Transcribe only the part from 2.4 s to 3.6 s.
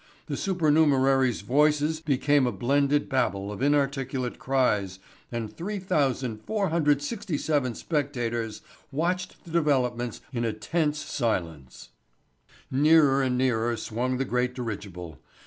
a blended babble